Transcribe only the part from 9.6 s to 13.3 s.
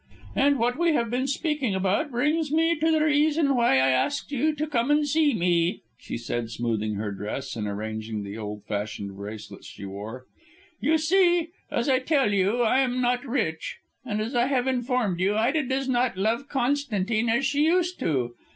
she wore. "You see, as I tell you, I am not